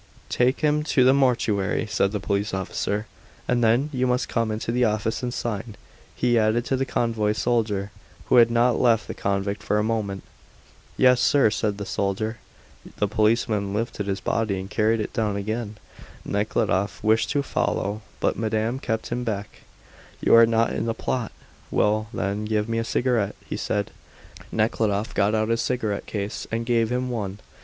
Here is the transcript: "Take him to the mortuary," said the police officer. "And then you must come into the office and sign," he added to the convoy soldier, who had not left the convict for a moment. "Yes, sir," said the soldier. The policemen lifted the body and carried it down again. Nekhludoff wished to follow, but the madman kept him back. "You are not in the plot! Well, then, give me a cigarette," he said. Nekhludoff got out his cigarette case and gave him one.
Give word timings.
"Take 0.29 0.61
him 0.61 0.81
to 0.85 1.03
the 1.03 1.13
mortuary," 1.13 1.85
said 1.85 2.11
the 2.11 2.19
police 2.19 2.55
officer. 2.55 3.05
"And 3.47 3.63
then 3.63 3.91
you 3.93 4.07
must 4.07 4.27
come 4.27 4.49
into 4.49 4.71
the 4.71 4.83
office 4.83 5.21
and 5.21 5.31
sign," 5.31 5.75
he 6.15 6.39
added 6.39 6.65
to 6.65 6.75
the 6.75 6.87
convoy 6.87 7.33
soldier, 7.33 7.91
who 8.25 8.37
had 8.37 8.49
not 8.49 8.79
left 8.81 9.07
the 9.07 9.13
convict 9.13 9.61
for 9.61 9.77
a 9.77 9.83
moment. 9.83 10.23
"Yes, 10.97 11.21
sir," 11.21 11.51
said 11.51 11.77
the 11.77 11.85
soldier. 11.85 12.39
The 12.97 13.07
policemen 13.07 13.75
lifted 13.75 14.07
the 14.07 14.19
body 14.23 14.59
and 14.59 14.71
carried 14.71 14.99
it 15.01 15.13
down 15.13 15.35
again. 15.35 15.77
Nekhludoff 16.25 17.03
wished 17.03 17.29
to 17.29 17.43
follow, 17.43 18.01
but 18.19 18.33
the 18.33 18.41
madman 18.41 18.79
kept 18.79 19.09
him 19.09 19.23
back. 19.23 19.49
"You 20.19 20.33
are 20.33 20.47
not 20.47 20.73
in 20.73 20.87
the 20.87 20.95
plot! 20.95 21.31
Well, 21.69 22.07
then, 22.11 22.45
give 22.45 22.67
me 22.67 22.79
a 22.79 22.83
cigarette," 22.83 23.35
he 23.45 23.55
said. 23.55 23.91
Nekhludoff 24.51 25.13
got 25.13 25.35
out 25.35 25.49
his 25.49 25.61
cigarette 25.61 26.07
case 26.07 26.47
and 26.51 26.65
gave 26.65 26.91
him 26.91 27.11
one. 27.11 27.37